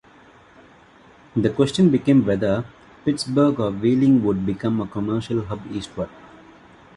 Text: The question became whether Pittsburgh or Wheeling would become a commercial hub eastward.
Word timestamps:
The 1.35 1.51
question 1.51 1.91
became 1.91 2.25
whether 2.25 2.65
Pittsburgh 3.05 3.59
or 3.59 3.69
Wheeling 3.69 4.23
would 4.23 4.47
become 4.47 4.81
a 4.81 4.87
commercial 4.87 5.43
hub 5.45 5.61
eastward. 5.71 6.09